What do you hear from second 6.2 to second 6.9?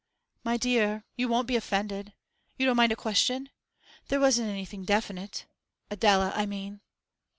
I mean.